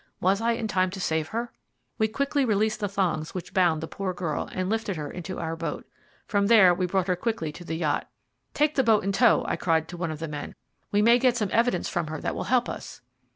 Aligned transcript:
Was 0.19 0.41
I 0.41 0.53
in 0.53 0.67
time 0.67 0.89
to 0.89 0.99
save 0.99 1.27
her? 1.27 1.51
We 1.99 2.07
quickly 2.07 2.43
released 2.43 2.79
the 2.79 2.89
thongs 2.89 3.35
which 3.35 3.53
bound 3.53 3.81
the 3.81 3.87
poor 3.87 4.15
girl, 4.15 4.49
and 4.51 4.67
lifted 4.67 4.95
her 4.95 5.11
into 5.11 5.37
our 5.37 5.55
boat. 5.55 5.87
From 6.25 6.47
there 6.47 6.73
we 6.73 6.87
brought 6.87 7.05
her 7.05 7.15
quickly 7.15 7.51
to 7.51 7.63
the 7.63 7.75
yacht. 7.77 8.09
"Take 8.55 8.73
the 8.73 8.83
boat 8.83 9.03
in 9.03 9.11
tow," 9.11 9.45
I 9.47 9.57
cried 9.57 9.87
to 9.89 9.97
one 9.97 10.09
of 10.09 10.17
the 10.17 10.27
men; 10.27 10.55
"we 10.91 11.03
may 11.03 11.19
get 11.19 11.37
some 11.37 11.49
evidence 11.51 11.87
from 11.87 12.07
her 12.07 12.19
that 12.19 12.33
will 12.33 12.45
help 12.45 12.67
us." 12.67 13.01